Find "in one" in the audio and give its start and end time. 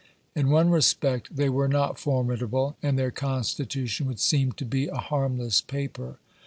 0.35-0.71